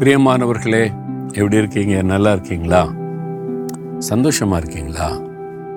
பிரியமானவர்களே 0.00 0.90
எப்படி 1.26 1.56
இருக்கீங்க? 1.56 2.02
நல்லா 2.02 2.32
இருக்கீங்களா? 2.32 2.92
சந்தோஷமா 4.10 4.56
இருக்கீங்களா? 4.56 5.20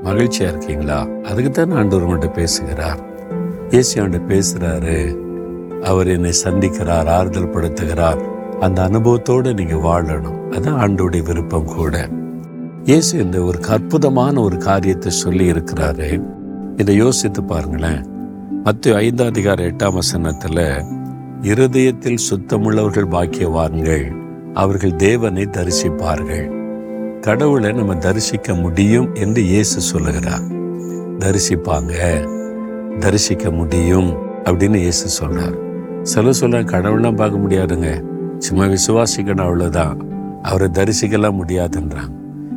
மகிழ்ச்சியா 0.04 0.42
இருக்கீங்களா? 0.42 1.08
அதுக்கு 1.24 1.52
தான் 1.52 1.72
ஆண்டவர் 1.72 2.08
மட்டும் 2.08 2.32
பேசுகிறார். 2.32 3.00
இயேசு 3.70 4.02
ஆண்டு 4.02 4.18
பேசுறாரு. 4.18 5.16
அவர் 5.82 6.08
என்னை 6.08 6.34
சந்திக்கிறார் 6.44 7.08
ஆறுதல் 7.08 7.50
படுத்துகிறார். 7.50 8.22
அந்த 8.60 8.88
அனுபவத்தோடு 8.88 9.54
நீங்க 9.54 9.76
வாழணும். 9.76 10.50
அதுதான் 10.50 10.90
ஆண்டோடைய 10.90 11.24
விருப்பம் 11.24 11.76
கூட. 11.76 12.10
இயேசு 12.84 13.20
இந்த 13.20 13.42
ஒரு 13.42 13.60
அற்புதமான 13.70 14.42
ஒரு 14.42 14.58
காரியத்தை 14.58 15.12
சொல்லி 15.12 15.52
இருக்கிறாரு. 15.52 16.24
இதை 16.78 16.96
யோசித்து 16.96 17.44
பாருங்களேன். 17.44 18.06
மத்திய 18.64 18.96
ஐந்தாம் 18.96 19.28
அதிகார 19.28 19.64
எட்டாம் 19.64 20.00
வசனத்துல 20.00 20.84
இருதயத்தில் 21.44 22.18
சுத்தமுள்ளவர்கள் 22.30 23.10
பாக்கியவான்கள். 23.12 24.16
அவர்கள் 24.54 24.96
தேவனை 24.96 25.44
தரிசிப்பார்கள். 25.44 26.52
கடவுளை 27.20 27.72
நம்ம 27.72 27.96
தரிசிக்க 27.96 28.54
முடியும் 28.54 29.16
என்று 29.16 29.44
இயேசு 29.44 29.82
சொல்லுகிறார். 29.82 30.42
தரிசிப்பாங்க. 31.20 31.94
தரிசிக்க 33.00 33.52
முடியும் 33.52 34.14
அப்படின்னு 34.44 34.76
இயேசு 34.76 35.26
சொல்றார். 35.26 35.56
சில 36.02 36.32
சொல்ல 36.32 36.62
கடவுள்லாம் 36.62 37.16
பார்க்க 37.16 37.40
முடியாதுங்க. 37.40 38.04
சும்மா 38.38 38.64
விசுவாசிக்கணும் 38.64 39.46
அவ்வளோதான் 39.46 39.96
அவரை 40.42 40.68
தரிசிக்கலாம் 40.68 41.42
முடியாதுன்றாங்க. 41.46 42.12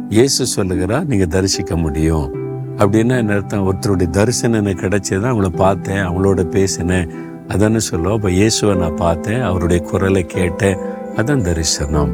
இயேசு 0.08 0.46
சொல்லுகிறார் 0.46 1.06
நீங்க 1.06 1.26
தரிசிக்க 1.26 1.76
முடியும். 1.76 2.34
அப்படின்னா 2.76 3.16
என்ன 3.16 3.34
அர்த்தம்? 3.34 3.72
ஒருத்தருடைய 3.72 4.10
தரிசனம் 4.10 4.64
எனக்கு 4.64 4.86
கிடைச்சதான் 4.86 5.30
அவங்கள 5.30 5.48
பார்த்தேன் 5.48 5.96
அவங்களோட 5.96 6.44
பேசினேன் 6.44 7.10
அதானே 7.48 7.78
சொல்லுவோம் 7.78 8.16
அப்போ 8.16 8.30
இயேசுவை 8.30 8.74
நான் 8.74 8.94
பார்த்தேன் 8.94 9.40
அவருடைய 9.40 9.82
குரலை 9.82 10.24
கேட்டேன். 10.24 10.78
அதான் 11.16 11.40
தரிசனம். 11.40 12.12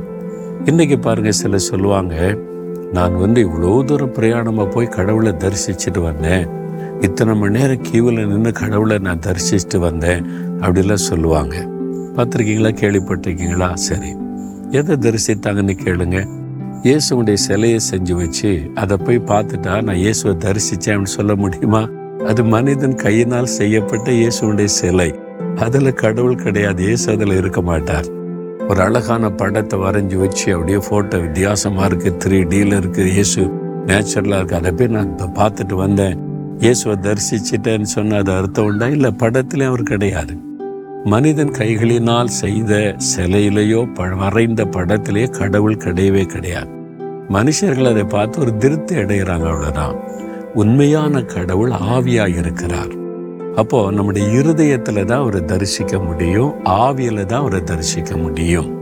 இன்னைக்கு 0.65 0.99
பாருங்க 0.99 1.31
சிலர் 1.31 1.59
சொல்லுவாங்க 1.59 2.37
நான் 2.93 3.17
வந்து 3.17 3.49
இவ்வளோ 3.49 3.85
தூரம் 3.85 4.15
பிரயாணமாக 4.15 4.71
போய் 4.71 4.87
கடவுளை 4.87 5.33
தரிசிச்சுட்டு 5.33 6.01
வந்தேன். 6.03 6.49
இத்தனை 7.01 7.37
மணி 7.37 7.59
நேரம் 7.59 7.83
கியூவில் 7.83 8.27
நின்று 8.27 8.53
கடவுளை 8.53 8.99
நான் 8.99 9.19
தரிசிச்சுட்டு 9.19 9.79
வந்தேன் 9.79 10.27
அப்படிலாம் 10.61 11.07
சொல்லுவாங்க. 11.11 11.55
பார்த்துருக்கீங்களா? 12.17 12.73
கேள்விப்பட்டிருக்கீங்களா? 12.81 13.75
சரி. 13.75 14.11
எதை 14.71 14.97
தரிசித்தாங்கன்னு 14.97 15.77
கேளுங்க. 15.85 16.27
இயேசுடைய 16.83 17.35
சிலையை 17.35 17.81
செஞ்சு 17.91 18.13
வச்சு 18.13 18.71
அதை 18.75 18.97
போய் 18.97 19.19
பார்த்துட்டா 19.19 19.83
நான் 19.83 19.97
இயேசுவை 19.97 20.37
தரிசித்தேன் 20.37 20.95
அப்படின்னு 20.95 21.17
சொல்ல 21.19 21.35
முடியுமா? 21.35 21.89
அது 22.27 22.45
மனிதன் 22.45 22.95
கையினால் 22.95 23.47
செய்யப்பட்ட 23.47 24.11
இயேசுடைய 24.11 24.65
சிலை. 24.65 25.15
அதில் 25.57 25.95
கடவுள் 25.95 26.35
கிடையாது. 26.35 26.83
இயேசு 26.83 27.13
அதில் 27.13 27.37
இருக்க 27.37 27.63
மாட்டார். 27.63 28.05
ஒரு 28.69 28.81
அழகான 28.81 29.31
படத்தை 29.31 29.79
வரைஞ்சி 29.79 30.17
வச்சு 30.17 30.55
அப்படியே 30.55 30.79
ஃபோட்டோ 30.79 31.21
வித்தியாசமாக 31.21 31.95
இருக்குது 31.95 32.17
த்ரீ 32.25 32.39
டில 32.45 32.79
இருக்குது 32.79 33.07
இயேசு 33.07 33.41
நேச்சுரலாக 33.87 34.41
இருக்குது 34.41 34.55
அதை 34.55 34.73
போய் 34.73 34.87
நான் 34.87 35.19
இப்போ 35.19 35.25
பார்த்துட்டு 35.25 35.75
வந்தேன். 35.75 36.19
இயேசுவை 36.59 36.99
தரிசிச்சிட்டேன்னு 37.03 37.83
சொன்ன 37.83 38.17
அது 38.17 38.33
அர்த்தம் 38.33 38.65
உண்டா? 38.65 38.89
இல்லை 38.89 39.11
படத்திலே 39.11 39.65
அவர் 39.65 39.83
கிடையாது. 39.83 40.37
மனிதன் 41.05 41.51
கைகளினால் 41.51 42.27
செய்த 42.27 42.97
சிலையிலேயோ 43.17 43.95
ப- 43.95 44.09
வரைந்த 44.09 44.65
படத்திலேயே 44.65 45.31
கடவுள் 45.31 45.77
கிடையவே 45.77 46.25
கிடையாது. 46.25 46.71
மனுஷர்கள் 47.29 47.89
அதை 47.89 48.05
பார்த்து 48.05 48.41
ஒரு 48.41 48.57
திருப்தி 48.57 48.95
அடைகிறாங்க 48.97 49.47
அவ்வளோதான் 49.49 49.97
உண்மையான 50.55 51.23
கடவுள் 51.23 51.71
ஆவியா 51.71 52.37
இருக்கிறார் 52.39 53.01
அப்போ 53.55 53.91
நம்முடைய 53.91 54.41
இருதயத்துல 54.41 55.05
தான் 55.05 55.21
அவரை 55.21 55.45
தரிசிக்க 55.45 55.99
முடியும் 55.99 56.53
ஆவியில 56.65 57.25
தான் 57.25 57.41
அவரை 57.41 57.61
தரிசிக்க 57.65 58.17
முடியும். 58.17 58.81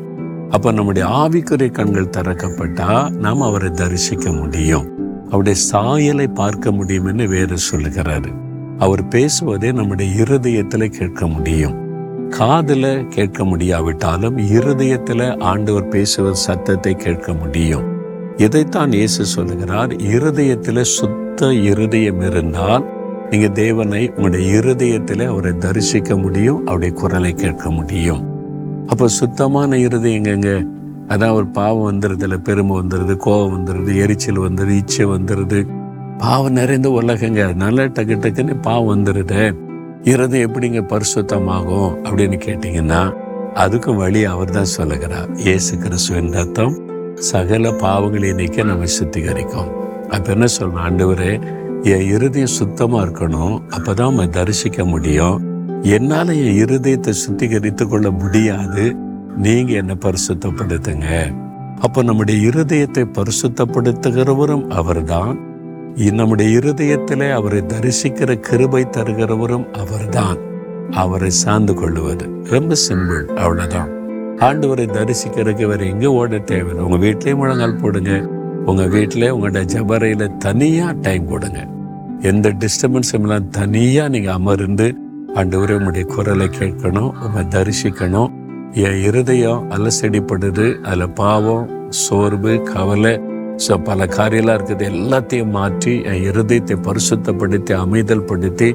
அப்போ 0.51 0.73
நம்முடைய 0.73 1.09
ஆவிக்குரிய 1.09 1.71
கண்கள் 1.71 2.15
திறக்கப்பட்டா 2.17 3.11
நாம் 3.11 3.41
அவரை 3.41 3.71
தரிசிக்க 3.71 4.33
முடியும். 4.33 4.87
அவருடைய 5.27 5.61
சாயலை 5.61 6.29
பார்க்க 6.29 6.71
முடியும்னு 6.71 7.27
வேறு 7.27 7.57
சொல்லுகிறாரு. 7.73 8.35
அவர் 8.79 9.09
பேசுவதே 9.09 9.73
நம்முடைய 9.73 10.25
இருதயத்துல 10.25 10.89
கேட்க 10.89 11.27
முடியும். 11.27 11.77
காதில் 12.29 13.09
கேட்க 13.09 13.45
முடியாவிட்டாலும் 13.45 14.39
இருதயத்துல 14.39 15.41
ஆண்டவர் 15.41 15.89
பேசுவது 15.89 16.37
சத்தத்தை 16.37 16.95
கேட்க 16.95 17.33
முடியும். 17.33 17.90
இதைத்தான் 18.45 18.93
இயேசு 18.93 19.27
சொல்லுகிறார்? 19.27 19.91
இருதயத்தில் 20.15 20.83
சுத்த 20.85 21.49
இருதயம் 21.71 22.21
இருந்தால் 22.21 22.85
நீங்கள் 23.31 23.53
தேவனை 23.53 24.01
உங்களுடைய 24.09 24.57
இருதயத்தில் 24.59 25.25
அவரை 25.27 25.53
தரிசிக்க 25.59 26.17
முடியும் 26.17 26.61
அவருடைய 26.67 26.95
குரலை 26.95 27.33
கேட்க 27.35 27.71
முடியும். 27.71 28.23
அப்போ 28.87 29.09
சுத்தமான 29.09 29.77
இருதயங்கங்க 29.77 30.51
எங்கங்க 30.51 30.51
அதான் 31.13 31.31
ஒரு 31.31 31.47
பாவம் 31.47 31.87
வந்துடுதுல 31.91 32.37
பெருமை 32.43 32.75
வந்துடுது 32.81 33.17
கோபம் 33.17 33.55
வந்துடுது 33.57 33.95
எரிச்சல் 34.05 34.45
வந்துடுது 34.47 34.75
இச்சை 34.83 35.07
வந்துடுது 35.07 35.61
பாவம் 36.19 36.53
நிறைந்த 36.53 36.89
உலகங்க. 36.91 37.41
அதனால 37.45 37.87
டக்கு 37.87 38.17
டக்குன்னு 38.25 38.57
பாவம் 38.63 38.93
வந்துடுது 38.95 39.43
இருதயம் 40.03 40.47
எப்படிங்க 40.49 40.83
பரிசுத்தமாகும் 40.93 41.91
அப்படின்னு 42.07 42.39
கேட்டிங்கன்னா 42.47 43.03
அதுக்கும் 43.55 43.97
வழி 43.97 44.23
அவர் 44.25 44.51
தான் 44.51 44.75
சொல்லுகிறார். 44.77 45.29
இயேசு 45.37 45.73
கிறிஸ்துவின் 45.79 46.33
ரத்தம் 46.33 46.77
சகல 47.21 47.71
பாவங்களை 47.71 48.35
நீக்க 48.35 48.63
நம்ம 48.63 48.85
சுத்திகரிக்கும். 48.85 49.73
அப்ப 50.09 50.33
என்ன 50.33 50.45
சொல்லணும் 50.45 50.81
ஆண்டவரே 50.89 51.43
என் 51.83 52.01
இருதயம் 52.01 52.47
சுத்தமா 52.47 53.03
இருக்கணும். 53.03 53.63
அப்பதான் 53.69 53.97
நம்ம 53.97 54.29
தரிசிக்க 54.29 54.85
முடியும். 54.85 55.43
என்னால 55.83 56.35
என் 56.35 56.65
இருதயத்தை 56.65 57.13
சுத்திகரித்து 57.29 57.89
கொள்ள 57.89 58.11
முடியாது. 58.11 58.97
நீங்க 59.37 59.73
என்ன 59.73 59.95
பரிசுத்தப்படுத்துங்க. 59.95 61.35
அப்போ 61.81 62.03
நம்முடைய 62.03 62.49
இருதயத்தை 62.49 63.11
பரிசுத்தப்படுத்துகிறவரும் 63.13 64.69
அவர்தான். 64.71 65.39
நம்முடைய 65.95 66.57
இருதயத்தில் 66.57 67.31
அவரை 67.31 67.61
தரிசிக்கிற 67.61 68.35
கிருபை 68.35 68.85
தருகிறவரும் 68.85 69.71
அவர்தான். 69.71 70.37
அவரை 70.91 71.31
சார்ந்து 71.31 71.75
கொள்ளுவது. 71.75 72.29
ரொம்ப 72.45 72.75
சிம்பிள். 72.89 73.25
அவ்வளவுதான். 73.25 74.00
ஆண்டவரை 74.47 74.85
தரிசிக்கிறதுக்கு 74.97 75.65
வேறு 75.71 75.87
எங்கே 75.93 76.11
ஓட 76.19 76.39
தேவையில்லை 76.51 76.85
உங்கள் 76.85 77.03
வீட்லயே 77.03 77.33
முழங்கால் 77.41 77.81
போடுங்க. 77.83 78.13
உங்கள் 78.71 78.91
வீட்டிலே 78.95 79.29
உங்களோட 79.35 79.61
ஜபரையில் 79.73 80.25
தனியாக 80.45 80.93
டைம் 81.07 81.27
போடுங்க. 81.31 81.61
எந்த 82.31 82.49
டிஸ்டர்பன்ஸும் 82.63 83.25
இல்லாமல் 83.27 83.51
தனியாக 83.59 84.13
நீங்கள் 84.15 84.37
அமர்ந்து 84.39 84.87
ஆண்டவரே 85.41 85.77
உங்களுடைய 85.79 86.07
குரலை 86.15 86.47
கேட்கணும் 86.61 87.11
உங்க 87.27 87.45
தரிசிக்கணும். 87.57 88.31
என் 88.85 88.99
இருதயம் 89.09 89.63
அலசடிப்படுது. 89.77 90.67
அதில் 90.91 91.15
பாவம் 91.21 91.69
சோர்வு 92.05 92.55
கவலை 92.73 93.15
ஸோ 93.65 93.75
பல 93.87 94.07
காரியெல்லாம் 94.19 94.59
இருக்குது. 94.59 94.85
எல்லாத்தையும் 94.95 95.55
மாற்றி 95.61 95.95
என் 96.11 96.23
இருதயத்தை 96.31 96.77
பரிசுத்தப்படுத்தி 96.89 97.73
அமைதல் 97.85 98.29
படுத்தி 98.33 98.69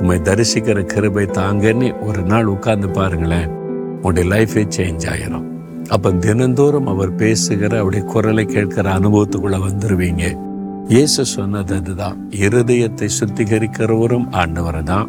உண்மை 0.00 0.20
தரிசிக்கிற 0.28 0.80
கிருபை 0.92 1.24
தாங்கன்னு 1.40 1.88
ஒரு 2.08 2.22
நாள் 2.32 2.52
உட்கார்ந்து 2.56 2.90
பாருங்களேன். 2.98 3.50
உன்னுடைய 4.02 4.26
லைஃபே 4.32 4.62
சேஞ்ச் 4.76 5.06
ஆயிரும். 5.12 5.46
அப்போ 5.88 6.12
தினந்தோறும் 6.12 6.86
அவர் 6.86 7.14
பேசுகிற 7.14 7.78
அவருடைய 7.78 8.04
குரலை 8.04 8.44
கேட்கிற 8.44 8.92
அனுபவத்துக்குள்ள 8.98 9.56
வந்துருவீங்க. 9.66 10.24
இயேசு 10.88 11.24
சொன்னது 11.24 11.74
அதுதான். 11.74 12.28
இருதயத்தை 12.36 13.08
சுத்திகரிக்கிறவரும் 13.18 14.26
ஆண்டவர் 14.30 14.82
தான் 14.82 15.08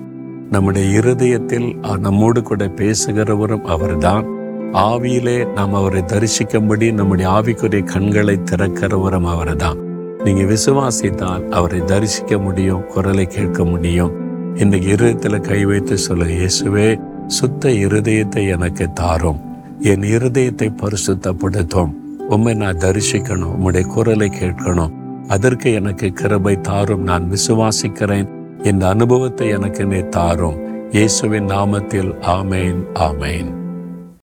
நம்முடைய 0.49 0.97
இருதயத்தில் 0.99 1.67
நம்மோடு 1.99 2.41
கூட 2.41 2.63
பேசுகிறவரும் 2.65 3.67
அவர்தான். 3.75 4.25
ஆவியிலே 4.73 5.37
நாம் 5.53 5.73
அவரை 5.73 6.01
தரிசிக்கும்படி 6.01 6.93
நம்முடைய 6.93 7.31
ஆவிக்குரிய 7.31 7.83
கண்களை 7.83 8.39
திறக்கிறவரும் 8.51 9.29
அவர்தான். 9.35 9.79
நீங்கள் 10.23 10.49
விசுவாசித்தால் 10.53 11.47
அவரை 11.49 11.79
தரிசிக்க 11.85 12.37
முடியும் 12.37 12.83
குரலை 12.87 13.25
கேட்க 13.25 13.65
முடியும். 13.65 14.11
இந்த 14.55 14.77
இருதயத்தில் 14.77 15.45
கை 15.49 15.65
வைத்து 15.65 15.97
சொல்ல 15.97 16.25
இயேசுவே 16.25 16.87
சுத்த 17.31 17.69
இருதயத்தை 17.69 18.49
எனக்கு 18.49 18.93
தாரும். 18.93 19.39
என் 19.79 20.01
இருதயத்தை 20.01 20.73
பரிசுத்தப்படுத்தும். 20.81 21.91
உம்மை 22.29 22.53
நான் 22.53 22.77
தரிசிக்கணும். 22.77 23.53
உம்முடைய 23.59 23.85
குரலை 23.85 24.29
கேட்கணும். 24.29 24.91
அதற்கு 25.27 25.73
எனக்கு 25.73 26.09
கிருபை 26.09 26.61
தாரும். 26.61 27.03
நான் 27.03 27.31
விசுவாசிக்கிறேன். 27.31 28.27
இந்த 28.63 28.87
அனுபவத்தை 28.87 29.47
எனக்கு 29.47 29.85
நீ 29.85 29.97
தாரும். 29.97 30.89
இயேசுவின் 30.91 31.47
நாமத்தில் 31.47 32.13
ஆமேன் 32.21 32.83
ஆமேன். 32.93 33.60